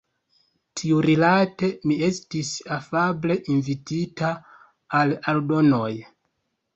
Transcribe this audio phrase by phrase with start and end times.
[0.79, 4.31] Tiurilate mi estis afable invitita
[5.01, 5.91] al aldonoj.